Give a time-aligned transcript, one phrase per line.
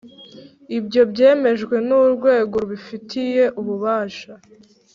[0.75, 4.31] Iyo byemejwe n,urwego rubifitiye ububasha.